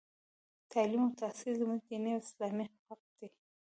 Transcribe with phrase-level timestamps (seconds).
[0.71, 3.27] تـعلـيم او تحـصيل زمـوږ دينـي او اسـلامي حـق دى.